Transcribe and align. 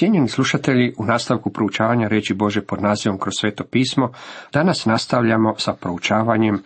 Cijenjeni 0.00 0.28
slušatelji, 0.28 0.94
u 0.98 1.04
nastavku 1.04 1.50
proučavanja 1.50 2.08
reći 2.08 2.34
Bože 2.34 2.62
pod 2.62 2.82
nazivom 2.82 3.18
kroz 3.18 3.34
sveto 3.40 3.64
pismo, 3.64 4.12
danas 4.52 4.86
nastavljamo 4.86 5.54
sa 5.58 5.72
proučavanjem 5.72 6.62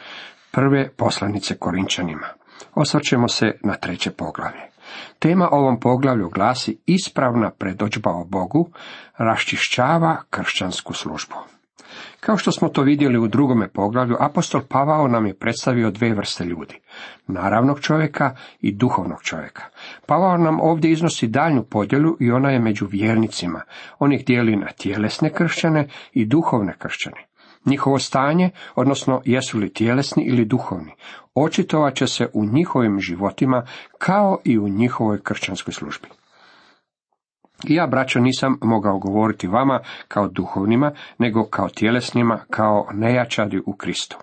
prve 0.51 0.91
poslanice 0.97 1.55
Korinčanima. 1.59 2.27
Osvrćemo 2.75 3.29
se 3.29 3.53
na 3.63 3.75
treće 3.75 4.11
poglavlje. 4.11 4.61
Tema 5.19 5.49
ovom 5.53 5.81
poglavlju 5.81 6.29
glasi 6.29 6.79
ispravna 6.87 7.51
predođba 7.51 8.11
o 8.11 8.25
Bogu 8.25 8.71
raščišćava 9.17 10.23
kršćansku 10.31 10.93
službu. 10.93 11.54
Kao 12.27 12.37
što 12.37 12.53
smo 12.53 12.69
to 12.69 12.83
vidjeli 12.83 13.19
u 13.19 13.29
drugome 13.29 13.69
poglavlju, 13.69 14.17
apostol 14.21 14.61
Pavao 14.69 15.09
nam 15.09 15.27
je 15.27 15.35
predstavio 15.35 15.91
dve 15.91 16.15
vrste 16.15 16.45
ljudi, 16.45 16.81
naravnog 17.27 17.81
čovjeka 17.81 18.37
i 18.61 18.73
duhovnog 18.73 19.23
čovjeka. 19.23 19.63
Pavao 20.07 20.37
nam 20.37 20.61
ovdje 20.61 20.91
iznosi 20.91 21.27
daljnju 21.27 21.63
podjelu 21.63 22.17
i 22.21 22.31
ona 22.31 22.51
je 22.51 22.59
među 22.59 22.87
vjernicima. 22.91 23.63
On 23.99 24.13
ih 24.13 24.25
dijeli 24.25 24.57
na 24.57 24.67
tjelesne 24.67 25.33
kršćane 25.33 25.89
i 26.13 26.27
duhovne 26.27 26.75
kršćane. 26.79 27.27
Njihovo 27.67 27.99
stanje, 27.99 28.51
odnosno 28.75 29.23
jesu 29.25 29.59
li 29.59 29.73
tjelesni 29.73 30.25
ili 30.25 30.45
duhovni, 30.45 30.93
očitovat 31.35 31.95
će 31.95 32.07
se 32.07 32.29
u 32.33 32.45
njihovim 32.45 33.01
životima 33.01 33.67
kao 33.99 34.39
i 34.45 34.59
u 34.59 34.69
njihovoj 34.69 35.23
kršćanskoj 35.23 35.75
službi. 35.75 36.09
Ja, 37.69 37.87
braćo, 37.87 38.21
nisam 38.21 38.59
mogao 38.63 38.99
govoriti 38.99 39.47
vama 39.47 39.81
kao 40.09 40.29
duhovnima, 40.29 40.93
nego 41.19 41.45
kao 41.45 41.69
tjelesnima, 41.69 42.39
kao 42.51 42.87
nejačadi 42.93 43.61
u 43.67 43.73
Kristu. 43.77 44.19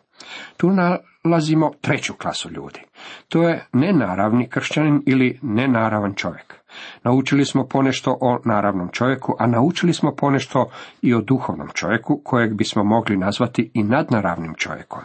Tu 0.57 0.69
nalazimo 0.69 1.71
treću 1.81 2.13
klasu 2.13 2.49
ljudi. 2.49 2.81
To 3.29 3.49
je 3.49 3.65
nenaravni 3.73 4.49
kršćanin 4.49 5.03
ili 5.05 5.39
nenaravan 5.41 6.13
čovjek. 6.13 6.55
Naučili 7.03 7.45
smo 7.45 7.67
ponešto 7.67 8.17
o 8.21 8.39
naravnom 8.45 8.89
čovjeku, 8.91 9.35
a 9.39 9.47
naučili 9.47 9.93
smo 9.93 10.15
ponešto 10.15 10.69
i 11.01 11.13
o 11.13 11.21
duhovnom 11.21 11.69
čovjeku, 11.73 12.21
kojeg 12.23 12.53
bismo 12.53 12.83
mogli 12.83 13.17
nazvati 13.17 13.71
i 13.73 13.83
nadnaravnim 13.83 14.53
čovjekom. 14.57 15.01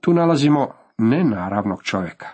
Tu 0.00 0.14
nalazimo 0.14 0.68
nenaravnog 0.98 1.82
čovjeka. 1.82 2.26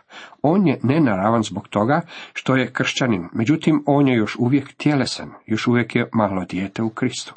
On 0.42 0.66
je 0.66 0.78
nenaravan 0.82 1.42
zbog 1.42 1.68
toga 1.68 2.00
što 2.32 2.56
je 2.56 2.72
kršćanin, 2.72 3.28
međutim 3.32 3.82
on 3.86 4.08
je 4.08 4.16
još 4.16 4.36
uvijek 4.38 4.76
tjelesan, 4.76 5.30
još 5.46 5.66
uvijek 5.66 5.96
je 5.96 6.08
malo 6.12 6.44
dijete 6.44 6.82
u 6.82 6.90
Kristu. 6.90 7.34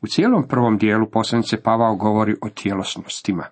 U 0.00 0.06
cijelom 0.06 0.48
prvom 0.48 0.78
dijelu 0.78 1.06
poslanice 1.10 1.62
Pavao 1.62 1.96
govori 1.96 2.34
o 2.42 2.48
tjelosnostima. 2.48 3.44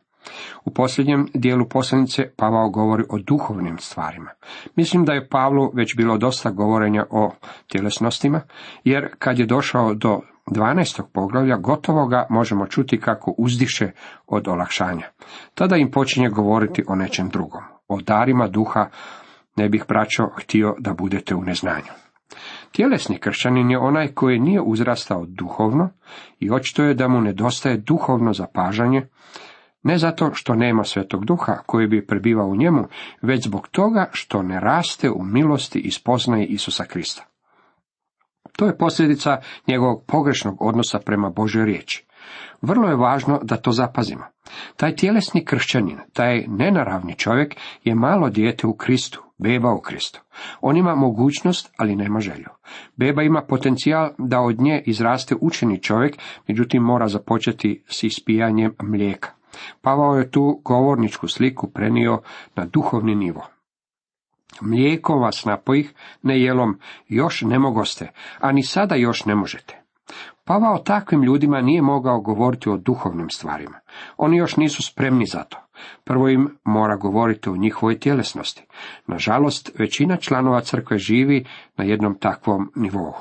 U 0.64 0.70
posljednjem 0.70 1.26
dijelu 1.34 1.68
poslanice 1.68 2.30
Pavao 2.36 2.70
govori 2.70 3.04
o 3.10 3.18
duhovnim 3.18 3.78
stvarima. 3.78 4.30
Mislim 4.76 5.04
da 5.04 5.12
je 5.12 5.28
Pavlu 5.28 5.70
već 5.74 5.96
bilo 5.96 6.18
dosta 6.18 6.50
govorenja 6.50 7.04
o 7.10 7.30
tjelesnostima, 7.66 8.40
jer 8.84 9.08
kad 9.18 9.38
je 9.38 9.46
došao 9.46 9.94
do 9.94 10.20
12. 10.50 11.02
poglavlja 11.12 11.56
gotovo 11.56 12.06
ga 12.06 12.26
možemo 12.30 12.66
čuti 12.66 13.00
kako 13.00 13.34
uzdiše 13.38 13.90
od 14.26 14.48
olakšanja. 14.48 15.06
Tada 15.54 15.76
im 15.76 15.90
počinje 15.90 16.28
govoriti 16.28 16.84
o 16.88 16.94
nečem 16.94 17.28
drugom. 17.28 17.62
O 17.88 18.00
darima 18.00 18.48
duha 18.48 18.88
ne 19.56 19.68
bih 19.68 19.84
braćo 19.88 20.28
htio 20.36 20.74
da 20.78 20.94
budete 20.94 21.34
u 21.34 21.42
neznanju. 21.42 21.92
Tjelesni 22.72 23.18
kršćanin 23.18 23.70
je 23.70 23.78
onaj 23.78 24.08
koji 24.08 24.38
nije 24.38 24.60
uzrastao 24.60 25.26
duhovno 25.26 25.90
i 26.40 26.50
očito 26.50 26.82
je 26.82 26.94
da 26.94 27.08
mu 27.08 27.20
nedostaje 27.20 27.76
duhovno 27.76 28.32
zapažanje, 28.32 29.06
ne 29.82 29.98
zato 29.98 30.30
što 30.34 30.54
nema 30.54 30.84
svetog 30.84 31.24
duha 31.24 31.52
koji 31.66 31.86
bi 31.86 32.06
prebivao 32.06 32.46
u 32.46 32.56
njemu, 32.56 32.84
već 33.22 33.44
zbog 33.44 33.68
toga 33.68 34.08
što 34.12 34.42
ne 34.42 34.60
raste 34.60 35.10
u 35.10 35.24
milosti 35.24 35.78
i 35.78 35.90
spoznaje 35.90 36.46
Isusa 36.46 36.84
Krista. 36.84 37.24
To 38.56 38.66
je 38.66 38.78
posljedica 38.78 39.36
njegovog 39.66 40.04
pogrešnog 40.06 40.56
odnosa 40.60 40.98
prema 40.98 41.30
Božoj 41.30 41.64
riječi. 41.64 42.06
Vrlo 42.62 42.88
je 42.88 42.96
važno 42.96 43.40
da 43.42 43.56
to 43.56 43.72
zapazimo. 43.72 44.24
Taj 44.76 44.96
tjelesni 44.96 45.44
kršćanin, 45.44 45.98
taj 46.12 46.44
nenaravni 46.48 47.14
čovjek 47.14 47.56
je 47.84 47.94
malo 47.94 48.30
dijete 48.30 48.66
u 48.66 48.76
Kristu, 48.76 49.22
beba 49.38 49.74
u 49.74 49.80
Kristu. 49.80 50.20
On 50.60 50.76
ima 50.76 50.94
mogućnost, 50.94 51.72
ali 51.76 51.96
nema 51.96 52.20
želju. 52.20 52.48
Beba 52.96 53.22
ima 53.22 53.42
potencijal 53.48 54.10
da 54.18 54.40
od 54.40 54.60
nje 54.60 54.82
izraste 54.86 55.34
učeni 55.40 55.82
čovjek, 55.82 56.16
međutim 56.48 56.82
mora 56.82 57.08
započeti 57.08 57.84
s 57.88 58.02
ispijanjem 58.02 58.74
mlijeka. 58.82 59.30
Pavao 59.82 60.14
je 60.14 60.30
tu 60.30 60.60
govorničku 60.64 61.28
sliku 61.28 61.70
prenio 61.70 62.20
na 62.56 62.66
duhovni 62.66 63.14
nivo. 63.14 63.46
Mlijekom 64.60 65.20
vas 65.20 65.44
napojih, 65.44 65.94
ne 66.22 66.40
jelom, 66.40 66.78
još 67.08 67.42
ne 67.42 67.58
mogoste, 67.58 68.12
a 68.40 68.52
ni 68.52 68.62
sada 68.62 68.94
još 68.94 69.24
ne 69.24 69.34
možete. 69.34 69.82
Pavao 70.44 70.78
takvim 70.78 71.22
ljudima 71.22 71.60
nije 71.60 71.82
mogao 71.82 72.20
govoriti 72.20 72.68
o 72.68 72.76
duhovnim 72.76 73.30
stvarima. 73.30 73.78
Oni 74.16 74.36
još 74.36 74.56
nisu 74.56 74.82
spremni 74.82 75.26
za 75.26 75.44
to. 75.44 75.58
Prvo 76.04 76.28
im 76.28 76.58
mora 76.64 76.96
govoriti 76.96 77.48
o 77.48 77.56
njihovoj 77.56 77.98
tjelesnosti. 77.98 78.64
Nažalost, 79.06 79.70
većina 79.78 80.16
članova 80.16 80.60
crkve 80.60 80.98
živi 80.98 81.44
na 81.76 81.84
jednom 81.84 82.18
takvom 82.18 82.72
nivou. 82.76 83.14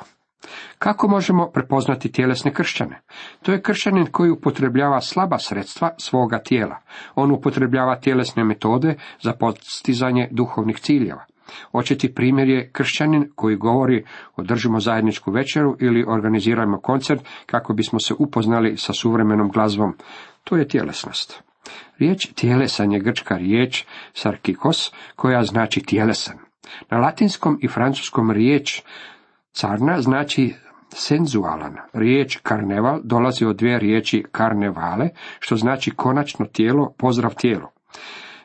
Kako 0.80 1.08
možemo 1.08 1.52
prepoznati 1.52 2.12
tjelesne 2.12 2.54
kršćane? 2.54 3.02
To 3.42 3.52
je 3.52 3.62
kršćanin 3.62 4.06
koji 4.06 4.32
upotrebljava 4.32 5.02
slaba 5.02 5.40
sredstva 5.40 5.90
svoga 5.98 6.40
tijela. 6.40 6.78
On 7.16 7.32
upotrebljava 7.32 8.00
tjelesne 8.00 8.44
metode 8.44 8.96
za 9.22 9.34
postizanje 9.34 10.28
duhovnih 10.32 10.80
ciljeva. 10.80 11.26
Očiti 11.72 12.14
primjer 12.14 12.50
je 12.50 12.70
kršćanin 12.72 13.32
koji 13.36 13.56
govori 13.56 14.06
održimo 14.36 14.80
zajedničku 14.80 15.32
večeru 15.32 15.78
ili 15.80 16.06
organizirajmo 16.08 16.80
koncert 16.80 17.22
kako 17.46 17.74
bismo 17.74 18.00
se 18.00 18.14
upoznali 18.20 18.78
sa 18.78 18.94
suvremenom 18.94 19.50
glazbom. 19.50 19.98
To 20.44 20.58
je 20.58 20.68
tjelesnost. 20.68 21.44
Riječ 21.98 22.34
tjelesan 22.36 22.92
je 22.92 23.00
grčka 23.00 23.38
riječ 23.38 23.86
sarkikos 24.14 24.92
koja 25.16 25.44
znači 25.44 25.82
tjelesan. 25.82 26.38
Na 26.90 26.98
latinskom 26.98 27.60
i 27.62 27.68
francuskom 27.68 28.32
riječ 28.32 28.82
Carna 29.56 30.02
znači 30.02 30.54
senzualan. 30.90 31.76
Riječ 31.94 32.38
karneval 32.44 33.00
dolazi 33.04 33.46
od 33.46 33.56
dvije 33.56 33.80
riječi 33.80 34.24
karnevale, 34.32 35.10
što 35.40 35.56
znači 35.56 35.92
konačno 35.92 36.46
tijelo, 36.46 36.94
pozdrav 36.98 37.36
tijelo. 37.36 37.72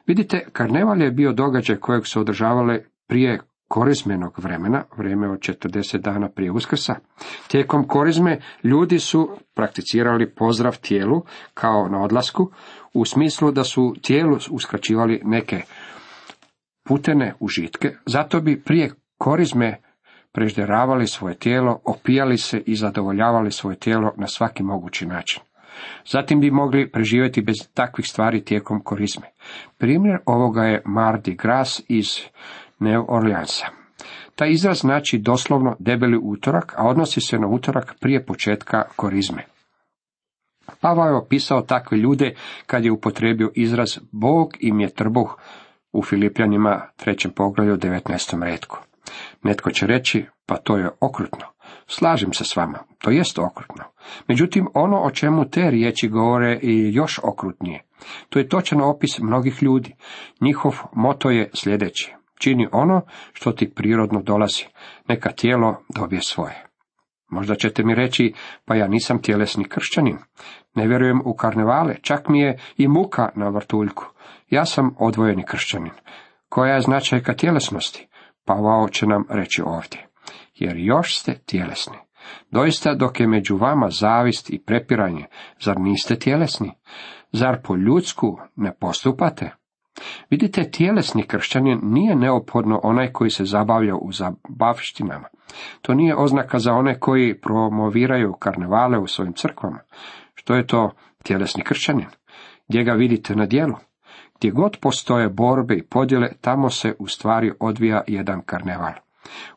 Vidite, 0.06 0.46
karneval 0.52 1.02
je 1.02 1.10
bio 1.10 1.32
događaj 1.32 1.76
kojeg 1.76 2.06
su 2.06 2.20
održavale 2.20 2.78
prije 3.08 3.40
korizmenog 3.68 4.38
vremena, 4.38 4.84
vrijeme 4.96 5.30
od 5.30 5.38
40 5.38 5.98
dana 5.98 6.28
prije 6.28 6.50
uskrsa. 6.50 6.94
Tijekom 7.48 7.88
korizme 7.88 8.40
ljudi 8.64 8.98
su 8.98 9.30
prakticirali 9.54 10.34
pozdrav 10.34 10.78
tijelu 10.80 11.22
kao 11.54 11.88
na 11.88 12.02
odlasku, 12.02 12.50
u 12.94 13.04
smislu 13.04 13.50
da 13.50 13.64
su 13.64 13.94
tijelu 14.02 14.38
uskraćivali 14.50 15.20
neke 15.24 15.62
putene 16.84 17.34
užitke, 17.40 17.96
zato 18.06 18.40
bi 18.40 18.62
prije 18.62 18.92
korizme 19.18 19.76
prežderavali 20.32 21.06
svoje 21.06 21.34
tijelo, 21.34 21.80
opijali 21.84 22.38
se 22.38 22.62
i 22.66 22.74
zadovoljavali 22.74 23.52
svoje 23.52 23.76
tijelo 23.76 24.12
na 24.16 24.26
svaki 24.26 24.62
mogući 24.62 25.06
način. 25.06 25.42
Zatim 26.06 26.40
bi 26.40 26.50
mogli 26.50 26.90
preživjeti 26.90 27.42
bez 27.42 27.56
takvih 27.74 28.06
stvari 28.06 28.44
tijekom 28.44 28.80
korizme. 28.80 29.26
Primjer 29.78 30.18
ovoga 30.26 30.62
je 30.62 30.82
Mardi 30.84 31.34
Gras 31.34 31.82
iz 31.88 32.20
New 32.78 33.04
Orleansa. 33.08 33.66
Taj 34.34 34.50
izraz 34.50 34.78
znači 34.80 35.18
doslovno 35.18 35.76
debeli 35.78 36.18
utorak, 36.22 36.74
a 36.76 36.88
odnosi 36.88 37.20
se 37.20 37.38
na 37.38 37.46
utorak 37.46 37.94
prije 38.00 38.26
početka 38.26 38.82
korizme. 38.96 39.44
Pavao 40.80 41.08
je 41.08 41.14
opisao 41.14 41.62
takve 41.62 41.98
ljude 41.98 42.34
kad 42.66 42.84
je 42.84 42.92
upotrebio 42.92 43.50
izraz 43.54 43.98
Bog 44.12 44.56
im 44.60 44.80
je 44.80 44.94
trbuh 44.94 45.36
u 45.92 46.02
Filipljanima 46.02 46.86
trećem 46.96 47.30
poglavlju 47.30 47.76
19. 47.76 48.42
redku. 48.42 48.89
Netko 49.42 49.70
će 49.70 49.86
reći, 49.86 50.24
pa 50.46 50.56
to 50.56 50.76
je 50.76 50.90
okrutno. 51.00 51.46
Slažem 51.86 52.32
se 52.32 52.44
s 52.44 52.56
vama, 52.56 52.78
to 52.98 53.10
jest 53.10 53.38
okrutno. 53.38 53.84
Međutim, 54.28 54.66
ono 54.74 55.00
o 55.00 55.10
čemu 55.10 55.44
te 55.50 55.70
riječi 55.70 56.08
govore 56.08 56.58
je 56.62 56.92
još 56.92 57.20
okrutnije. 57.22 57.84
To 58.28 58.38
je 58.38 58.48
točan 58.48 58.80
opis 58.80 59.18
mnogih 59.18 59.62
ljudi. 59.62 59.94
Njihov 60.40 60.76
moto 60.92 61.30
je 61.30 61.50
sljedeći. 61.54 62.14
Čini 62.38 62.68
ono 62.72 63.02
što 63.32 63.52
ti 63.52 63.74
prirodno 63.74 64.22
dolazi. 64.22 64.64
Neka 65.08 65.30
tijelo 65.30 65.82
dobije 65.88 66.22
svoje. 66.22 66.66
Možda 67.30 67.54
ćete 67.54 67.84
mi 67.84 67.94
reći, 67.94 68.32
pa 68.64 68.74
ja 68.74 68.88
nisam 68.88 69.22
tjelesni 69.22 69.64
kršćanin. 69.64 70.18
Ne 70.74 70.86
vjerujem 70.86 71.20
u 71.24 71.34
karnevale, 71.34 71.96
čak 72.02 72.28
mi 72.28 72.40
je 72.40 72.58
i 72.76 72.88
muka 72.88 73.28
na 73.36 73.48
vrtuljku. 73.48 74.04
Ja 74.48 74.64
sam 74.64 74.94
odvojeni 74.98 75.44
kršćanin. 75.44 75.92
Koja 76.48 76.74
je 76.74 76.80
značajka 76.80 77.34
tjelesnosti? 77.34 78.06
Pavao 78.44 78.88
će 78.88 79.06
nam 79.06 79.24
reći 79.28 79.62
ovdje. 79.62 80.06
Jer 80.54 80.76
još 80.76 81.18
ste 81.18 81.34
tjelesni. 81.46 81.96
Doista 82.50 82.94
dok 82.94 83.20
je 83.20 83.26
među 83.26 83.56
vama 83.56 83.90
zavist 83.90 84.50
i 84.50 84.62
prepiranje, 84.66 85.26
zar 85.60 85.80
niste 85.80 86.16
tjelesni? 86.16 86.72
Zar 87.32 87.62
po 87.62 87.76
ljudsku 87.76 88.38
ne 88.56 88.74
postupate? 88.80 89.50
Vidite, 90.30 90.70
tjelesni 90.70 91.22
kršćanin 91.22 91.80
nije 91.82 92.16
neophodno 92.16 92.80
onaj 92.82 93.12
koji 93.12 93.30
se 93.30 93.44
zabavlja 93.44 93.94
u 93.96 94.12
zabavštinama. 94.12 95.28
To 95.82 95.94
nije 95.94 96.16
oznaka 96.16 96.58
za 96.58 96.72
one 96.72 96.98
koji 96.98 97.40
promoviraju 97.40 98.32
karnevale 98.32 98.98
u 98.98 99.06
svojim 99.06 99.32
crkvama. 99.32 99.78
Što 100.34 100.54
je 100.54 100.66
to 100.66 100.90
tjelesni 101.24 101.64
kršćanin? 101.64 102.06
Gdje 102.68 102.84
ga 102.84 102.92
vidite 102.92 103.36
na 103.36 103.46
dijelu? 103.46 103.74
Gdje 104.40 104.50
god 104.50 104.76
postoje 104.80 105.28
borbe 105.28 105.74
i 105.74 105.82
podjele, 105.82 106.28
tamo 106.40 106.70
se 106.70 106.94
u 106.98 107.06
stvari 107.06 107.52
odvija 107.60 108.02
jedan 108.06 108.42
karneval. 108.46 108.92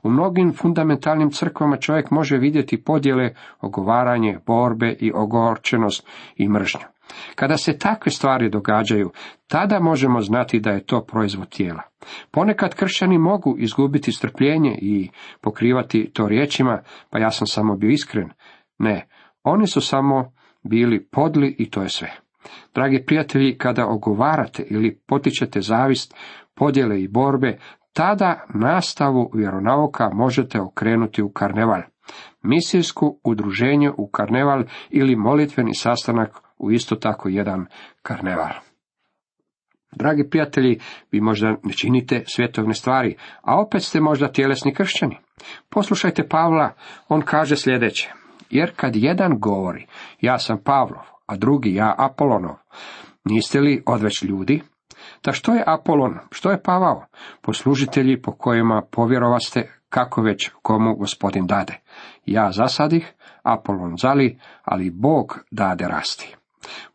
U 0.04 0.10
mnogim 0.10 0.54
fundamentalnim 0.54 1.32
crkvama 1.32 1.78
čovjek 1.78 2.12
može 2.12 2.38
vidjeti 2.38 2.84
podjele, 2.84 3.34
ogovaranje, 3.62 4.40
borbe 4.46 4.96
i 5.00 5.12
ogorčenost 5.16 6.08
i 6.36 6.50
mržnju. 6.50 6.82
Kada 7.36 7.58
se 7.58 7.78
takve 7.78 8.12
stvari 8.12 8.50
događaju, 8.50 9.12
tada 9.48 9.80
možemo 9.80 10.22
znati 10.22 10.60
da 10.60 10.72
je 10.72 10.86
to 10.86 11.06
proizvod 11.06 11.50
tijela. 11.50 11.82
Ponekad 12.32 12.76
kršćani 12.76 13.18
mogu 13.18 13.56
izgubiti 13.60 14.12
strpljenje 14.12 14.80
i 14.82 15.10
pokrivati 15.42 16.12
to 16.14 16.28
riječima, 16.28 16.82
pa 17.10 17.20
ja 17.20 17.32
sam 17.32 17.48
samo 17.48 17.76
bio 17.76 17.90
iskren. 17.90 18.30
Ne, 18.78 19.08
oni 19.44 19.68
su 19.68 19.82
samo 19.82 20.34
bili 20.64 21.08
podli 21.12 21.56
i 21.60 21.70
to 21.70 21.82
je 21.82 21.90
sve. 21.90 22.23
Dragi 22.74 23.04
prijatelji, 23.06 23.58
kada 23.58 23.88
ogovarate 23.88 24.64
ili 24.70 25.00
potičete 25.08 25.62
zavist, 25.62 26.16
podjele 26.56 27.02
i 27.02 27.08
borbe, 27.08 27.58
tada 27.94 28.46
nastavu 28.54 29.32
vjeronauka 29.34 30.10
možete 30.14 30.62
okrenuti 30.62 31.22
u 31.22 31.30
karneval. 31.30 31.82
Misijsku 32.42 33.20
udruženje 33.24 33.92
u 33.98 34.08
karneval 34.08 34.64
ili 34.90 35.16
molitveni 35.16 35.76
sastanak 35.76 36.42
u 36.58 36.72
isto 36.72 36.96
tako 36.96 37.30
jedan 37.30 37.66
karneval. 38.02 38.54
Dragi 39.96 40.30
prijatelji, 40.30 40.80
vi 41.12 41.22
možda 41.22 41.56
ne 41.64 41.74
činite 41.74 42.24
svjetovne 42.28 42.74
stvari, 42.74 43.16
a 43.42 43.62
opet 43.62 43.84
ste 43.84 44.00
možda 44.00 44.32
tjelesni 44.32 44.74
kršćani. 44.74 45.18
Poslušajte 45.70 46.28
Pavla, 46.28 46.74
on 47.08 47.22
kaže 47.22 47.56
sljedeće. 47.56 48.12
Jer 48.50 48.72
kad 48.76 48.96
jedan 48.96 49.40
govori, 49.40 49.88
ja 50.22 50.40
sam 50.40 50.58
Pavlov, 50.64 51.13
a 51.26 51.36
drugi 51.36 51.76
ja 51.76 51.96
Apolonov, 51.98 52.56
niste 53.26 53.60
li 53.60 53.84
odveć 53.86 54.24
ljudi? 54.24 54.62
Da 55.24 55.32
što 55.32 55.54
je 55.54 55.64
Apolon, 55.68 56.18
što 56.32 56.52
je 56.52 56.64
Pavao? 56.64 57.06
Poslužitelji 57.42 58.22
po 58.22 58.32
kojima 58.32 58.82
povjerovaste 58.92 59.80
kako 59.90 60.22
već 60.22 60.52
komu 60.62 60.96
gospodin 60.96 61.48
dade. 61.48 61.80
Ja 62.26 62.52
zasadih, 62.52 63.14
Apolon 63.44 63.98
zali, 63.98 64.40
ali 64.64 64.90
Bog 64.90 65.40
dade 65.52 65.88
rasti. 65.88 66.36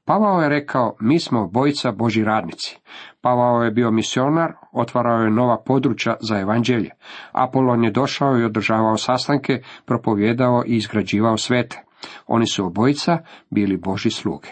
Pavao 0.05 0.41
je 0.41 0.49
rekao, 0.49 0.97
mi 1.01 1.21
smo 1.21 1.49
bojica 1.49 1.93
Boži 1.93 2.25
radnici. 2.25 2.79
Pavao 3.21 3.63
je 3.63 3.71
bio 3.71 3.91
misionar, 3.91 4.53
otvarao 4.73 5.19
je 5.19 5.31
nova 5.31 5.63
područja 5.67 6.17
za 6.21 6.39
evanđelje. 6.39 6.91
Apolon 7.33 7.85
je 7.85 7.91
došao 7.91 8.39
i 8.39 8.45
održavao 8.45 8.97
sastanke, 8.97 9.63
propovjedao 9.87 10.63
i 10.67 10.77
izgrađivao 10.77 11.37
svete. 11.37 11.85
Oni 12.27 12.47
su 12.47 12.67
obojica 12.67 13.19
bili 13.51 13.77
Boži 13.77 14.11
sluge. 14.11 14.49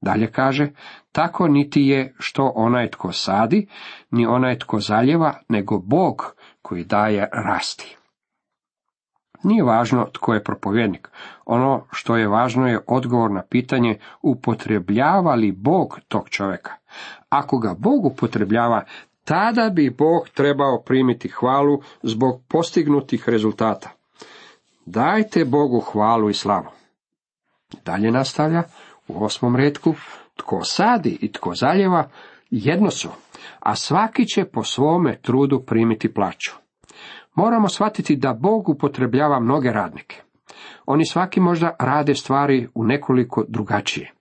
Dalje 0.00 0.32
kaže, 0.32 0.70
tako 1.12 1.48
niti 1.48 1.82
je 1.82 2.14
što 2.18 2.52
onaj 2.54 2.90
tko 2.90 3.12
sadi, 3.12 3.68
ni 4.10 4.26
onaj 4.26 4.58
tko 4.58 4.80
zaljeva, 4.80 5.34
nego 5.48 5.78
Bog 5.78 6.34
koji 6.62 6.84
daje 6.84 7.28
rasti. 7.32 7.96
Nije 9.42 9.62
važno 9.62 10.06
tko 10.12 10.34
je 10.34 10.44
propovjednik. 10.44 11.08
Ono 11.44 11.86
što 11.92 12.16
je 12.16 12.28
važno 12.28 12.68
je 12.68 12.80
odgovor 12.86 13.30
na 13.30 13.42
pitanje 13.42 13.98
upotrebljava 14.22 15.34
li 15.34 15.52
Bog 15.52 16.00
tog 16.08 16.28
čovjeka. 16.28 16.72
Ako 17.28 17.58
ga 17.58 17.74
Bog 17.78 18.04
upotrebljava, 18.04 18.84
tada 19.24 19.70
bi 19.70 19.90
Bog 19.90 20.28
trebao 20.28 20.82
primiti 20.86 21.28
hvalu 21.28 21.80
zbog 22.02 22.42
postignutih 22.48 23.28
rezultata. 23.28 23.90
Dajte 24.86 25.44
Bogu 25.44 25.80
hvalu 25.80 26.30
i 26.30 26.34
slavu. 26.34 26.75
Dalje 27.84 28.10
nastavlja 28.10 28.62
u 29.08 29.24
osmom 29.24 29.56
redku, 29.56 29.94
tko 30.36 30.64
sadi 30.64 31.18
i 31.20 31.32
tko 31.32 31.54
zaljeva, 31.54 32.08
jedno 32.50 32.90
su, 32.90 33.08
a 33.60 33.76
svaki 33.76 34.26
će 34.26 34.44
po 34.44 34.62
svome 34.62 35.18
trudu 35.22 35.62
primiti 35.66 36.14
plaću. 36.14 36.52
Moramo 37.34 37.68
shvatiti 37.68 38.16
da 38.16 38.32
Bog 38.32 38.68
upotrebljava 38.68 39.40
mnoge 39.40 39.72
radnike. 39.72 40.22
Oni 40.86 41.06
svaki 41.06 41.40
možda 41.40 41.76
rade 41.80 42.14
stvari 42.14 42.68
u 42.74 42.84
nekoliko 42.84 43.44
drugačije. 43.48 44.12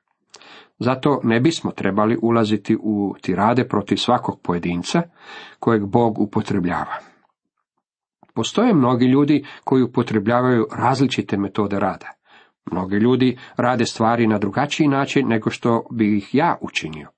Zato 0.80 1.20
ne 1.24 1.40
bismo 1.40 1.72
trebali 1.72 2.18
ulaziti 2.22 2.78
u 2.82 3.16
tirade 3.22 3.68
protiv 3.68 3.96
svakog 3.96 4.40
pojedinca 4.44 5.02
kojeg 5.60 5.86
Bog 5.86 6.20
upotrebljava. 6.20 6.96
Postoje 8.34 8.74
mnogi 8.74 9.06
ljudi 9.06 9.46
koji 9.64 9.84
upotrebljavaju 9.84 10.68
različite 10.78 11.38
metode 11.38 11.80
rada. 11.80 12.12
Mnogi 12.72 12.96
ljudi 12.96 13.38
rade 13.58 13.86
stvari 13.86 14.28
na 14.28 14.38
drugačiji 14.38 14.88
način 14.88 15.28
nego 15.28 15.50
što 15.50 15.86
bi 15.92 16.18
ih 16.18 16.36
ja 16.36 16.58
učinio. 16.62 17.10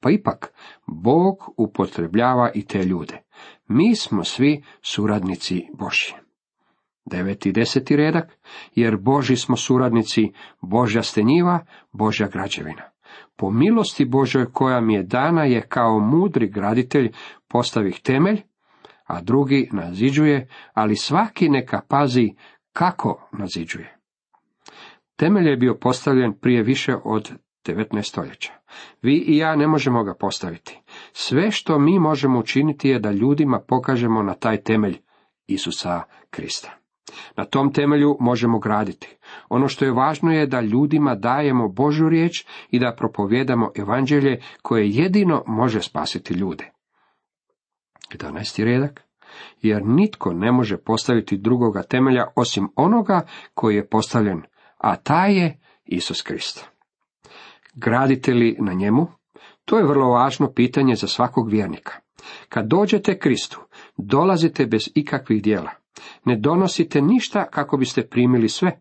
Pa 0.00 0.10
ipak, 0.10 0.52
Bog 0.86 1.54
upotrebljava 1.56 2.50
i 2.54 2.66
te 2.66 2.84
ljude. 2.84 3.22
Mi 3.68 3.96
smo 3.96 4.24
svi 4.24 4.62
suradnici 4.82 5.66
Božji. 5.78 6.14
Deveti 7.04 7.48
i 7.48 7.52
deseti 7.52 7.96
redak, 7.96 8.38
jer 8.74 8.96
Boži 8.96 9.36
smo 9.36 9.56
suradnici, 9.56 10.32
Božja 10.60 11.02
stenjiva, 11.02 11.66
Božja 11.92 12.28
građevina. 12.28 12.82
Po 13.36 13.50
milosti 13.50 14.04
Božoj 14.04 14.52
koja 14.52 14.80
mi 14.80 14.94
je 14.94 15.02
dana 15.02 15.44
je 15.44 15.60
kao 15.60 15.98
mudri 15.98 16.48
graditelj 16.48 17.12
postavih 17.48 18.00
temelj, 18.02 18.42
a 19.04 19.20
drugi 19.20 19.68
naziđuje, 19.72 20.48
ali 20.74 20.96
svaki 20.96 21.48
neka 21.48 21.80
pazi 21.88 22.34
kako 22.72 23.28
naziđuje. 23.32 23.99
Temelj 25.20 25.48
je 25.48 25.56
bio 25.56 25.74
postavljen 25.74 26.32
prije 26.32 26.62
više 26.62 26.96
od 27.04 27.32
19. 27.66 28.02
stoljeća. 28.02 28.52
Vi 29.02 29.14
i 29.14 29.36
ja 29.36 29.56
ne 29.56 29.66
možemo 29.66 30.04
ga 30.04 30.14
postaviti. 30.14 30.80
Sve 31.12 31.50
što 31.50 31.78
mi 31.78 31.98
možemo 31.98 32.38
učiniti 32.38 32.88
je 32.88 32.98
da 32.98 33.12
ljudima 33.12 33.60
pokažemo 33.68 34.22
na 34.22 34.34
taj 34.34 34.62
temelj 34.62 34.98
Isusa 35.46 36.02
Krista. 36.30 36.70
Na 37.36 37.44
tom 37.44 37.72
temelju 37.72 38.16
možemo 38.20 38.58
graditi. 38.58 39.16
Ono 39.48 39.68
što 39.68 39.84
je 39.84 39.92
važno 39.92 40.32
je 40.32 40.46
da 40.46 40.60
ljudima 40.60 41.14
dajemo 41.14 41.68
Božju 41.68 42.08
riječ 42.08 42.46
i 42.70 42.78
da 42.78 42.94
propovjedamo 42.98 43.70
evanđelje 43.76 44.40
koje 44.62 44.90
jedino 44.90 45.42
može 45.46 45.82
spasiti 45.82 46.34
ljude. 46.34 46.72
11. 48.14 48.64
redak. 48.64 49.04
Jer 49.62 49.86
nitko 49.86 50.32
ne 50.32 50.52
može 50.52 50.76
postaviti 50.76 51.36
drugoga 51.36 51.82
temelja 51.82 52.26
osim 52.36 52.68
onoga 52.76 53.20
koji 53.54 53.76
je 53.76 53.88
postavljen, 53.88 54.42
a 54.80 54.96
taj 54.96 55.34
je 55.34 55.58
Isus 55.84 56.22
Krist. 56.22 56.64
Gradite 57.74 58.34
li 58.34 58.56
na 58.60 58.72
njemu? 58.72 59.06
To 59.64 59.78
je 59.78 59.84
vrlo 59.84 60.08
važno 60.08 60.52
pitanje 60.52 60.94
za 60.94 61.06
svakog 61.06 61.50
vjernika. 61.50 61.92
Kad 62.48 62.66
dođete 62.66 63.18
Kristu, 63.18 63.60
dolazite 63.96 64.66
bez 64.66 64.90
ikakvih 64.94 65.42
dijela. 65.42 65.70
Ne 66.24 66.36
donosite 66.36 67.00
ništa 67.00 67.44
kako 67.44 67.76
biste 67.76 68.06
primili 68.06 68.48
sve. 68.48 68.80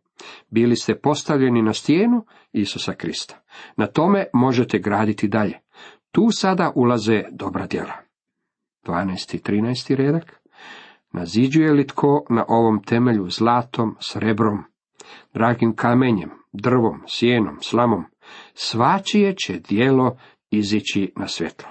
Bili 0.49 0.75
ste 0.75 0.95
postavljeni 0.95 1.61
na 1.61 1.73
stijenu 1.73 2.25
Isusa 2.51 2.93
Krista. 2.93 3.43
Na 3.77 3.87
tome 3.87 4.25
možete 4.33 4.79
graditi 4.79 5.27
dalje. 5.27 5.59
Tu 6.11 6.31
sada 6.31 6.71
ulaze 6.75 7.23
dobra 7.31 7.67
djela. 7.67 7.93
12. 8.85 9.35
i 9.35 9.39
13. 9.39 9.95
redak. 9.95 10.41
Naziđuje 11.11 11.73
li 11.73 11.87
tko 11.87 12.25
na 12.29 12.45
ovom 12.47 12.83
temelju 12.83 13.29
zlatom, 13.29 13.95
srebrom, 13.99 14.63
dragim 15.33 15.75
kamenjem, 15.75 16.29
drvom, 16.51 17.01
sjenom, 17.07 17.57
slamom, 17.61 18.05
svačije 18.53 19.35
će 19.35 19.59
dijelo 19.69 20.17
izići 20.51 21.13
na 21.15 21.27
svjetlo. 21.27 21.69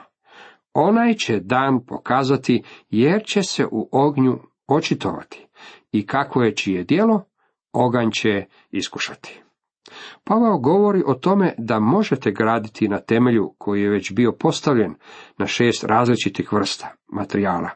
Onaj 0.73 1.15
će 1.15 1.41
dan 1.41 1.81
pokazati, 1.87 2.63
jer 2.91 3.23
će 3.25 3.43
se 3.43 3.67
u 3.71 3.89
ognju 3.93 4.39
očitovati. 4.67 5.47
I 5.93 6.07
kako 6.07 6.43
je 6.43 6.55
čije 6.55 6.85
dijelo, 6.85 7.25
oganj 7.73 8.11
će 8.11 8.45
iskušati. 8.71 9.43
Pavao 10.25 10.59
govori 10.59 11.03
o 11.07 11.15
tome 11.15 11.55
da 11.59 11.81
možete 11.81 12.31
graditi 12.31 12.89
na 12.89 13.01
temelju 13.01 13.55
koji 13.59 13.83
je 13.83 13.91
već 13.91 14.13
bio 14.13 14.33
postavljen 14.33 14.95
na 15.39 15.47
šest 15.47 15.85
različitih 15.85 16.53
vrsta 16.53 16.95
materijala. 17.13 17.71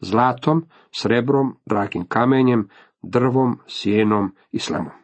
Zlatom, 0.00 0.64
srebrom, 0.92 1.56
dragim 1.66 2.06
kamenjem, 2.06 2.68
drvom, 3.02 3.58
sjenom 3.66 4.34
i 4.50 4.58
slamom. 4.58 4.99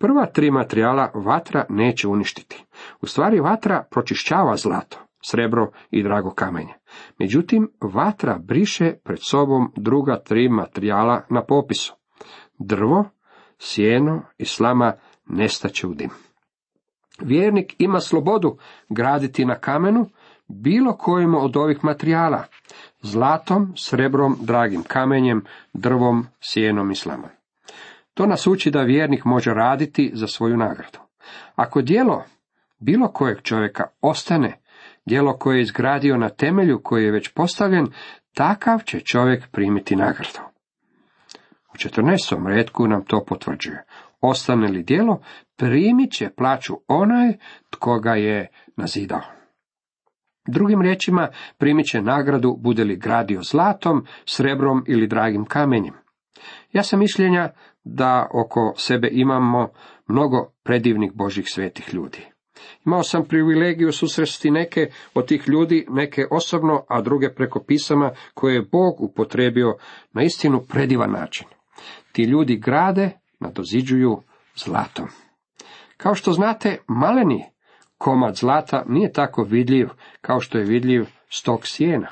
Prva 0.00 0.26
tri 0.26 0.50
materijala 0.50 1.10
vatra 1.14 1.64
neće 1.68 2.08
uništiti. 2.08 2.64
U 3.02 3.06
stvari 3.06 3.40
vatra 3.40 3.84
pročišćava 3.90 4.56
zlato, 4.56 4.98
srebro 5.24 5.70
i 5.90 6.02
drago 6.02 6.30
kamenje. 6.30 6.74
Međutim, 7.18 7.70
vatra 7.80 8.38
briše 8.38 8.94
pred 9.04 9.18
sobom 9.22 9.72
druga 9.76 10.20
tri 10.22 10.48
materijala 10.48 11.22
na 11.30 11.44
popisu. 11.44 11.94
Drvo, 12.58 13.04
sjeno 13.58 14.22
i 14.38 14.44
slama 14.44 14.92
nestaće 15.26 15.86
u 15.86 15.94
dim. 15.94 16.10
Vjernik 17.22 17.74
ima 17.78 18.00
slobodu 18.00 18.58
graditi 18.88 19.44
na 19.44 19.54
kamenu, 19.54 20.06
bilo 20.48 20.96
kojim 20.96 21.34
od 21.34 21.56
ovih 21.56 21.84
materijala, 21.84 22.44
zlatom, 23.02 23.72
srebrom, 23.76 24.36
dragim 24.40 24.82
kamenjem, 24.82 25.44
drvom, 25.72 26.26
sjenom 26.40 26.90
i 26.90 26.94
slamom. 26.94 27.39
To 28.20 28.26
nas 28.26 28.46
uči 28.46 28.70
da 28.70 28.82
vjernik 28.82 29.24
može 29.24 29.54
raditi 29.54 30.10
za 30.14 30.26
svoju 30.26 30.56
nagradu. 30.56 30.98
Ako 31.54 31.82
dijelo 31.82 32.24
bilo 32.78 33.08
kojeg 33.08 33.42
čovjeka 33.42 33.84
ostane, 34.00 34.60
djelo 35.06 35.36
koje 35.36 35.56
je 35.56 35.62
izgradio 35.62 36.16
na 36.16 36.28
temelju 36.28 36.80
koji 36.82 37.04
je 37.04 37.10
već 37.10 37.28
postavljen, 37.28 37.86
takav 38.34 38.80
će 38.84 39.00
čovjek 39.00 39.50
primiti 39.52 39.96
nagradu. 39.96 40.38
U 41.74 41.76
14. 41.76 42.46
redku 42.46 42.88
nam 42.88 43.04
to 43.04 43.24
potvrđuje. 43.24 43.84
Ostane 44.20 44.68
li 44.68 44.82
djelo, 44.82 45.20
primit 45.56 46.12
će 46.12 46.30
plaću 46.36 46.74
onaj 46.88 47.32
tko 47.70 47.98
ga 47.98 48.14
je 48.14 48.48
nazidao. 48.76 49.22
Drugim 50.48 50.82
riječima, 50.82 51.28
primit 51.58 51.86
će 51.86 52.02
nagradu 52.02 52.56
bude 52.58 52.84
li 52.84 52.96
gradio 52.96 53.42
zlatom, 53.42 54.06
srebrom 54.24 54.84
ili 54.86 55.06
dragim 55.06 55.44
kamenjem. 55.44 55.94
Ja 56.72 56.82
sam 56.82 56.98
mišljenja 56.98 57.50
da 57.84 58.28
oko 58.34 58.74
sebe 58.76 59.08
imamo 59.12 59.68
mnogo 60.08 60.52
predivnih 60.64 61.12
Božih 61.14 61.44
svetih 61.48 61.94
ljudi. 61.94 62.26
Imao 62.86 63.02
sam 63.02 63.24
privilegiju 63.24 63.92
susresti 63.92 64.50
neke 64.50 64.90
od 65.14 65.26
tih 65.26 65.48
ljudi, 65.48 65.86
neke 65.88 66.26
osobno, 66.30 66.84
a 66.88 67.00
druge 67.00 67.34
preko 67.34 67.64
pisama 67.66 68.10
koje 68.34 68.54
je 68.54 68.68
Bog 68.72 69.00
upotrebio 69.00 69.76
na 70.12 70.22
istinu 70.22 70.60
predivan 70.68 71.10
način. 71.10 71.46
Ti 72.12 72.22
ljudi 72.22 72.56
grade, 72.56 73.10
nadoziđuju 73.40 74.22
zlatom. 74.56 75.08
Kao 75.96 76.14
što 76.14 76.32
znate, 76.32 76.78
maleni 76.88 77.44
komad 77.98 78.36
zlata 78.36 78.84
nije 78.88 79.12
tako 79.12 79.42
vidljiv 79.42 79.88
kao 80.20 80.40
što 80.40 80.58
je 80.58 80.64
vidljiv 80.64 81.06
stok 81.30 81.60
sjena. 81.64 82.08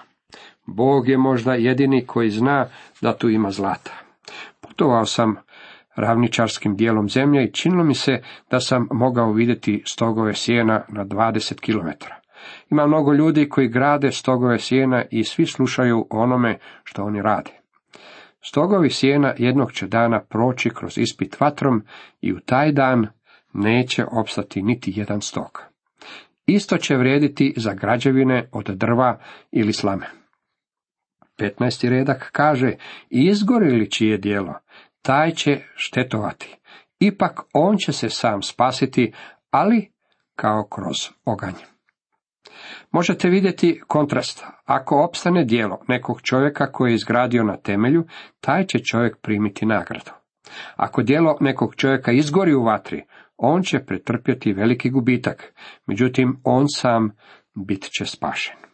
Bog 0.66 1.08
je 1.08 1.18
možda 1.18 1.54
jedini 1.54 2.06
koji 2.06 2.30
zna 2.30 2.66
da 3.00 3.16
tu 3.16 3.28
ima 3.28 3.50
zlata. 3.50 4.07
Putovao 4.78 5.06
sam 5.06 5.36
ravničarskim 5.96 6.76
dijelom 6.76 7.08
zemlje 7.08 7.44
i 7.44 7.52
činilo 7.52 7.84
mi 7.84 7.94
se 7.94 8.20
da 8.50 8.60
sam 8.60 8.88
mogao 8.90 9.32
vidjeti 9.32 9.82
stogove 9.86 10.34
sjena 10.34 10.84
na 10.88 11.04
20 11.04 11.60
km. 11.60 11.88
Ima 12.70 12.86
mnogo 12.86 13.12
ljudi 13.12 13.48
koji 13.48 13.68
grade 13.68 14.12
stogove 14.12 14.58
sjena 14.58 15.04
i 15.10 15.24
svi 15.24 15.46
slušaju 15.46 16.06
onome 16.10 16.58
što 16.84 17.04
oni 17.04 17.22
rade. 17.22 17.50
Stogovi 18.40 18.90
sjena 18.90 19.34
jednog 19.38 19.72
će 19.72 19.86
dana 19.86 20.20
proći 20.20 20.70
kroz 20.70 20.98
ispit 20.98 21.40
vatrom 21.40 21.82
i 22.20 22.32
u 22.32 22.40
taj 22.40 22.72
dan 22.72 23.06
neće 23.52 24.04
opstati 24.12 24.62
niti 24.62 24.92
jedan 24.96 25.20
stok. 25.20 25.62
Isto 26.46 26.76
će 26.76 26.96
vrijediti 26.96 27.54
za 27.56 27.74
građevine 27.74 28.48
od 28.52 28.66
drva 28.66 29.18
ili 29.50 29.72
slame. 29.72 30.06
15. 31.38 31.88
redak 31.88 32.28
kaže, 32.32 32.72
izgori 33.10 33.70
li 33.70 33.90
čije 33.90 34.18
dijelo, 34.18 34.54
taj 35.02 35.30
će 35.30 35.60
štetovati. 35.74 36.56
Ipak 36.98 37.40
on 37.52 37.76
će 37.76 37.92
se 37.92 38.08
sam 38.10 38.42
spasiti, 38.42 39.12
ali 39.50 39.90
kao 40.36 40.66
kroz 40.70 40.96
oganj. 41.24 41.54
Možete 42.90 43.28
vidjeti 43.28 43.80
kontrast. 43.86 44.44
Ako 44.64 45.04
opstane 45.04 45.44
dijelo 45.44 45.84
nekog 45.88 46.20
čovjeka 46.22 46.72
koji 46.72 46.90
je 46.90 46.94
izgradio 46.94 47.42
na 47.42 47.56
temelju, 47.56 48.04
taj 48.40 48.66
će 48.66 48.78
čovjek 48.78 49.16
primiti 49.22 49.66
nagradu. 49.66 50.10
Ako 50.76 51.02
dijelo 51.02 51.36
nekog 51.40 51.74
čovjeka 51.74 52.12
izgori 52.12 52.54
u 52.54 52.64
vatri, 52.64 53.04
on 53.36 53.62
će 53.62 53.78
pretrpjeti 53.78 54.52
veliki 54.52 54.90
gubitak, 54.90 55.52
međutim 55.86 56.40
on 56.44 56.64
sam 56.68 57.10
bit 57.54 57.88
će 57.98 58.06
spašen. 58.06 58.67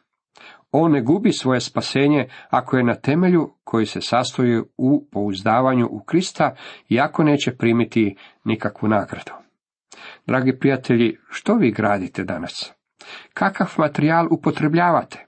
On 0.76 0.92
ne 0.92 1.02
gubi 1.02 1.32
svoje 1.32 1.60
spasenje 1.60 2.28
ako 2.50 2.76
je 2.76 2.84
na 2.84 2.94
temelju 2.94 3.50
koji 3.64 3.86
se 3.86 4.00
sastoji 4.00 4.62
u 4.76 5.06
pouzdavanju 5.12 5.86
u 5.90 6.00
Krista, 6.00 6.54
iako 6.88 7.24
neće 7.24 7.56
primiti 7.56 8.16
nikakvu 8.44 8.88
nagradu. 8.88 9.32
Dragi 10.26 10.58
prijatelji, 10.58 11.18
što 11.30 11.54
vi 11.54 11.70
gradite 11.70 12.24
danas? 12.24 12.72
Kakav 13.34 13.74
materijal 13.78 14.26
upotrebljavate? 14.30 15.26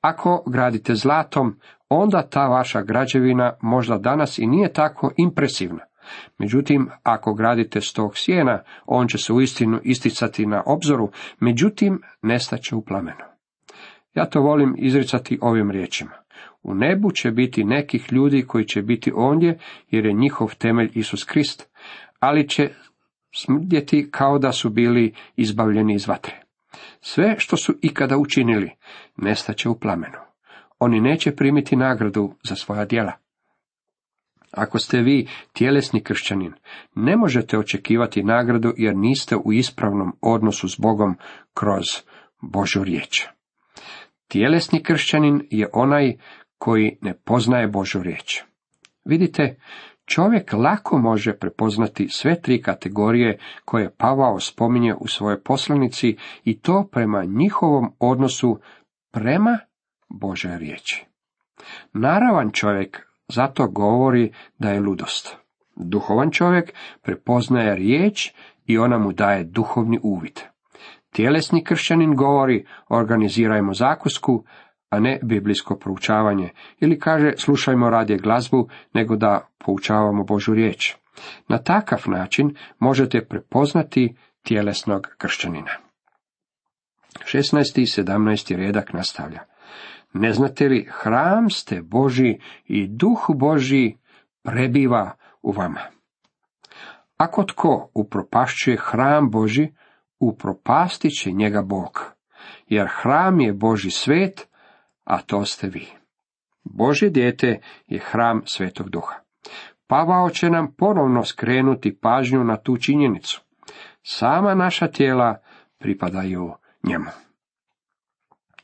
Ako 0.00 0.44
gradite 0.46 0.94
zlatom, 0.94 1.58
onda 1.88 2.22
ta 2.22 2.46
vaša 2.46 2.82
građevina 2.82 3.52
možda 3.60 3.98
danas 3.98 4.38
i 4.38 4.46
nije 4.46 4.72
tako 4.72 5.12
impresivna. 5.16 5.84
Međutim, 6.38 6.90
ako 7.02 7.34
gradite 7.34 7.80
stog 7.80 8.12
sjena, 8.14 8.62
on 8.86 9.08
će 9.08 9.18
se 9.18 9.32
uistinu 9.32 9.80
isticati 9.82 10.46
na 10.46 10.62
obzoru, 10.66 11.10
međutim, 11.40 12.02
nestaće 12.22 12.76
u 12.76 12.84
plamenu. 12.84 13.31
Ja 14.14 14.24
to 14.24 14.40
volim 14.40 14.74
izricati 14.78 15.38
ovim 15.42 15.70
riječima. 15.70 16.12
U 16.62 16.74
nebu 16.74 17.10
će 17.10 17.30
biti 17.30 17.64
nekih 17.64 18.12
ljudi 18.12 18.42
koji 18.46 18.64
će 18.64 18.82
biti 18.82 19.12
ondje, 19.14 19.58
jer 19.90 20.06
je 20.06 20.12
njihov 20.12 20.54
temelj 20.58 20.90
Isus 20.94 21.24
Krist, 21.24 21.68
ali 22.20 22.48
će 22.48 22.70
smrdjeti 23.34 24.08
kao 24.10 24.38
da 24.38 24.52
su 24.52 24.70
bili 24.70 25.14
izbavljeni 25.36 25.94
iz 25.94 26.08
vatre. 26.08 26.42
Sve 27.00 27.34
što 27.38 27.56
su 27.56 27.74
ikada 27.82 28.18
učinili, 28.18 28.70
nestaće 29.16 29.68
u 29.68 29.78
plamenu. 29.78 30.18
Oni 30.78 31.00
neće 31.00 31.36
primiti 31.36 31.76
nagradu 31.76 32.34
za 32.44 32.54
svoja 32.54 32.84
djela. 32.84 33.12
Ako 34.52 34.78
ste 34.78 35.00
vi 35.00 35.28
tjelesni 35.52 36.02
kršćanin, 36.02 36.52
ne 36.94 37.16
možete 37.16 37.58
očekivati 37.58 38.22
nagradu 38.22 38.72
jer 38.76 38.96
niste 38.96 39.36
u 39.36 39.52
ispravnom 39.52 40.12
odnosu 40.20 40.68
s 40.68 40.78
Bogom 40.78 41.16
kroz 41.54 41.84
Božu 42.42 42.84
riječ. 42.84 43.26
Tjelesni 44.32 44.82
kršćanin 44.82 45.46
je 45.50 45.68
onaj 45.72 46.16
koji 46.58 46.98
ne 47.00 47.14
poznaje 47.14 47.68
Božu 47.68 48.02
riječ. 48.02 48.42
Vidite, 49.04 49.56
čovjek 50.06 50.52
lako 50.52 50.98
može 50.98 51.38
prepoznati 51.38 52.08
sve 52.08 52.40
tri 52.40 52.62
kategorije 52.62 53.38
koje 53.64 53.94
Pavao 53.96 54.40
spominje 54.40 54.94
u 54.94 55.06
svojoj 55.06 55.42
poslanici 55.42 56.16
i 56.44 56.60
to 56.60 56.88
prema 56.92 57.24
njihovom 57.24 57.92
odnosu 57.98 58.58
prema 59.10 59.58
Božoj 60.08 60.58
riječi. 60.58 61.06
Naravan 61.92 62.50
čovjek 62.50 63.06
zato 63.28 63.68
govori 63.68 64.32
da 64.58 64.70
je 64.70 64.80
ludost. 64.80 65.36
Duhovan 65.76 66.30
čovjek 66.30 66.72
prepoznaje 67.02 67.76
riječ 67.76 68.32
i 68.66 68.78
ona 68.78 68.98
mu 68.98 69.12
daje 69.12 69.44
duhovni 69.44 69.98
uvid. 70.02 70.40
Tjelesni 71.12 71.64
kršćanin 71.64 72.14
govori 72.16 72.66
organizirajmo 72.88 73.74
zakusku, 73.74 74.44
a 74.90 75.00
ne 75.00 75.20
biblijsko 75.22 75.76
proučavanje, 75.76 76.50
ili 76.80 76.98
kaže 76.98 77.32
slušajmo 77.36 77.90
radije 77.90 78.18
glazbu, 78.18 78.68
nego 78.94 79.16
da 79.16 79.48
poučavamo 79.64 80.24
Božu 80.24 80.54
riječ. 80.54 80.94
Na 81.48 81.58
takav 81.58 82.02
način 82.06 82.56
možete 82.78 83.24
prepoznati 83.24 84.16
tjelesnog 84.42 85.06
kršćanina. 85.18 85.70
16. 87.34 87.80
i 87.80 88.02
17. 88.02 88.56
redak 88.56 88.92
nastavlja. 88.92 89.40
Ne 90.12 90.32
znate 90.32 90.68
li, 90.68 90.88
hram 90.90 91.50
ste 91.50 91.82
Boži 91.82 92.38
i 92.64 92.86
duh 92.88 93.26
Boži 93.36 93.96
prebiva 94.42 95.10
u 95.42 95.52
vama. 95.52 95.80
Ako 97.16 97.44
tko 97.44 97.90
upropašćuje 97.94 98.78
hram 98.80 99.30
Boži, 99.30 99.72
upropastit 100.22 101.12
će 101.20 101.32
njega 101.32 101.62
Bog, 101.62 102.12
jer 102.68 102.88
hram 103.02 103.40
je 103.40 103.52
Boži 103.52 103.90
svet, 103.90 104.48
a 105.04 105.22
to 105.22 105.44
ste 105.44 105.66
vi. 105.68 105.88
Bože 106.64 107.10
dijete 107.10 107.60
je 107.86 108.00
hram 108.10 108.42
svetog 108.46 108.90
duha. 108.90 109.14
Pavao 109.86 110.30
će 110.30 110.50
nam 110.50 110.74
ponovno 110.78 111.24
skrenuti 111.24 111.98
pažnju 111.98 112.44
na 112.44 112.56
tu 112.56 112.76
činjenicu. 112.76 113.40
Sama 114.02 114.54
naša 114.54 114.88
tijela 114.88 115.40
pripadaju 115.78 116.52
njemu. 116.82 117.10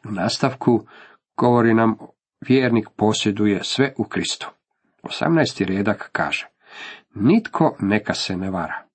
U 0.08 0.10
nastavku 0.10 0.86
govori 1.36 1.74
nam 1.74 1.96
vjernik 2.40 2.88
posjeduje 2.96 3.64
sve 3.64 3.94
u 3.98 4.04
Kristu. 4.04 4.50
18. 5.02 5.64
redak 5.64 6.08
kaže, 6.12 6.48
nitko 7.14 7.76
neka 7.80 8.14
se 8.14 8.36
ne 8.36 8.50
vara. 8.50 8.87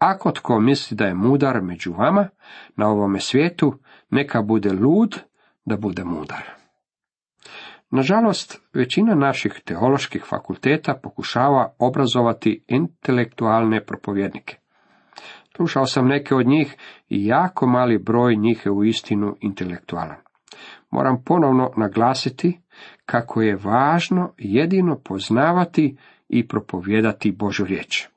Ako 0.00 0.32
tko 0.32 0.60
misli 0.60 0.96
da 0.96 1.04
je 1.04 1.14
mudar 1.14 1.62
među 1.62 1.92
vama 1.92 2.28
na 2.76 2.88
ovome 2.88 3.20
svijetu, 3.20 3.78
neka 4.10 4.42
bude 4.42 4.72
lud 4.72 5.18
da 5.64 5.76
bude 5.76 6.04
mudar. 6.04 6.42
Nažalost, 7.90 8.60
većina 8.74 9.14
naših 9.14 9.60
teoloških 9.64 10.24
fakulteta 10.28 10.94
pokušava 11.02 11.74
obrazovati 11.78 12.64
intelektualne 12.68 13.84
propovjednike. 13.84 14.56
Slušao 15.56 15.86
sam 15.86 16.08
neke 16.08 16.34
od 16.34 16.46
njih 16.46 16.76
i 17.08 17.26
jako 17.26 17.66
mali 17.66 17.98
broj 17.98 18.36
njih 18.36 18.66
je 18.66 18.72
u 18.72 18.84
istinu 18.84 19.36
intelektualan. 19.40 20.16
Moram 20.90 21.24
ponovno 21.24 21.72
naglasiti 21.76 22.60
kako 23.06 23.42
je 23.42 23.56
važno 23.56 24.32
jedino 24.38 24.98
poznavati 25.04 25.96
i 26.28 26.48
propovijedati 26.48 27.32
Božu 27.32 27.64
riječ. 27.64 28.09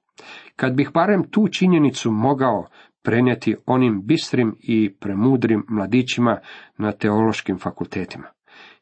Kad 0.55 0.73
bih 0.73 0.89
barem 0.93 1.23
tu 1.31 1.47
činjenicu 1.47 2.11
mogao 2.11 2.67
prenijeti 3.03 3.55
onim 3.65 4.01
bistrim 4.05 4.55
i 4.59 4.93
premudrim 4.99 5.65
mladićima 5.69 6.39
na 6.77 6.91
teološkim 6.91 7.59
fakultetima. 7.59 8.27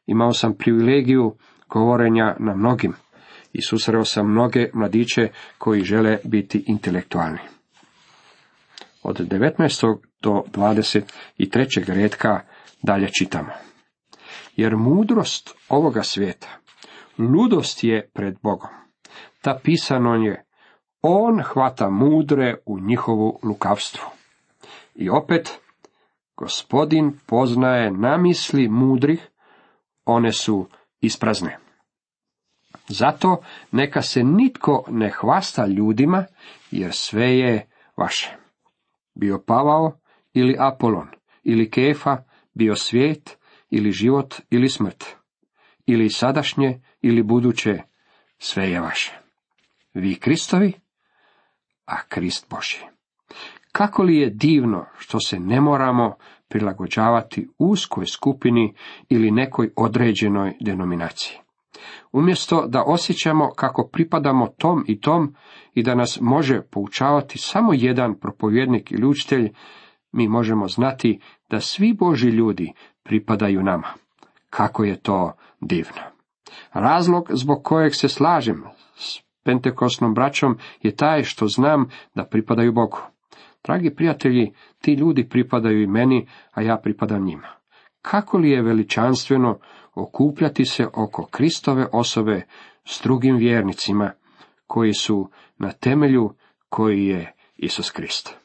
Imao 0.06 0.32
sam 0.32 0.54
privilegiju 0.54 1.36
govorenja 1.68 2.36
na 2.38 2.54
mnogim 2.54 2.92
i 3.52 3.62
susreo 3.62 4.04
sam 4.04 4.30
mnoge 4.30 4.70
mladiće 4.74 5.28
koji 5.58 5.84
žele 5.84 6.18
biti 6.24 6.64
intelektualni. 6.66 7.38
Od 9.02 9.20
19. 9.20 9.98
do 10.22 10.42
23. 10.52 11.94
redka 11.94 12.40
dalje 12.82 13.08
čitamo. 13.18 13.52
Jer 14.56 14.76
mudrost 14.76 15.50
ovoga 15.68 16.02
svijeta, 16.02 16.48
ludost 17.18 17.84
je 17.84 18.10
pred 18.14 18.34
Bogom. 18.42 18.70
Ta 19.40 19.60
pisano 19.64 20.14
je, 20.14 20.44
on 21.02 21.42
hvata 21.42 21.90
mudre 21.90 22.56
u 22.66 22.80
njihovu 22.80 23.38
lukavstvu. 23.42 24.04
I 24.94 25.10
opet, 25.10 25.60
gospodin 26.36 27.18
poznaje 27.26 27.90
namisli 27.90 28.68
mudrih, 28.68 29.28
one 30.04 30.32
su 30.32 30.68
isprazne. 31.00 31.58
Zato 32.88 33.42
neka 33.72 34.02
se 34.02 34.22
nitko 34.22 34.84
ne 34.88 35.10
hvasta 35.10 35.66
ljudima, 35.66 36.24
jer 36.70 36.92
sve 36.92 37.38
je 37.38 37.66
vaše. 37.96 38.36
Bio 39.14 39.42
Pavao 39.46 39.98
ili 40.34 40.56
Apolon, 40.58 41.08
ili 41.42 41.70
Kefa, 41.70 42.16
bio 42.54 42.76
svijet, 42.76 43.38
ili 43.70 43.92
život, 43.92 44.34
ili 44.50 44.68
smrt, 44.68 45.04
ili 45.86 46.10
sadašnje, 46.10 46.80
ili 47.02 47.22
buduće, 47.22 47.82
sve 48.38 48.70
je 48.70 48.80
vaše. 48.80 49.18
Vi 49.94 50.14
Kristovi, 50.14 50.81
a 51.92 51.96
Krist 52.08 52.46
Boži. 52.50 52.78
Kako 53.72 54.02
li 54.02 54.16
je 54.16 54.30
divno 54.30 54.86
što 54.98 55.18
se 55.20 55.40
ne 55.40 55.60
moramo 55.60 56.14
prilagođavati 56.48 57.48
uskoj 57.58 58.06
skupini 58.06 58.74
ili 59.08 59.30
nekoj 59.30 59.70
određenoj 59.76 60.54
denominaciji. 60.60 61.36
Umjesto 62.12 62.66
da 62.66 62.82
osjećamo 62.86 63.50
kako 63.56 63.88
pripadamo 63.92 64.46
tom 64.46 64.84
i 64.88 65.00
tom 65.00 65.34
i 65.74 65.82
da 65.82 65.94
nas 65.94 66.18
može 66.20 66.62
poučavati 66.62 67.38
samo 67.38 67.72
jedan 67.72 68.14
propovjednik 68.14 68.92
ili 68.92 69.06
učitelj, 69.06 69.52
mi 70.12 70.28
možemo 70.28 70.68
znati 70.68 71.20
da 71.50 71.60
svi 71.60 71.94
Boži 71.94 72.28
ljudi 72.28 72.72
pripadaju 73.02 73.62
nama. 73.62 73.88
Kako 74.50 74.84
je 74.84 75.00
to 75.00 75.32
divno. 75.60 76.02
Razlog 76.72 77.28
zbog 77.32 77.64
kojeg 77.64 77.94
se 77.94 78.08
slažem 78.08 78.64
s 78.96 79.20
pentekosnom 79.44 80.14
braćom 80.14 80.58
je 80.82 80.96
taj 80.96 81.22
što 81.22 81.46
znam 81.46 81.88
da 82.14 82.24
pripadaju 82.24 82.72
Bogu. 82.72 82.98
Dragi 83.64 83.94
prijatelji, 83.94 84.52
ti 84.80 84.92
ljudi 84.92 85.28
pripadaju 85.28 85.82
i 85.82 85.86
meni, 85.86 86.26
a 86.52 86.62
ja 86.62 86.76
pripadam 86.82 87.24
njima. 87.24 87.48
Kako 88.02 88.38
li 88.38 88.50
je 88.50 88.62
veličanstveno 88.62 89.58
okupljati 89.94 90.64
se 90.64 90.86
oko 90.94 91.26
Kristove 91.30 91.86
osobe 91.92 92.42
s 92.84 93.02
drugim 93.02 93.36
vjernicima, 93.36 94.12
koji 94.66 94.92
su 94.94 95.30
na 95.58 95.72
temelju 95.72 96.34
koji 96.68 97.06
je 97.06 97.34
Isus 97.56 97.90
Krist. 97.90 98.41